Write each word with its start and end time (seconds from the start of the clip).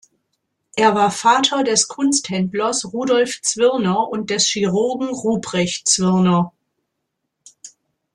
Er 0.75 0.95
war 0.95 1.11
Vater 1.11 1.63
des 1.63 1.87
Kunsthändlers 1.87 2.91
Rudolf 2.91 3.39
Zwirner 3.43 4.07
und 4.09 4.31
des 4.31 4.45
Chirurgen 4.47 5.09
Ruprecht 5.09 5.87
Zwirner. 5.87 6.53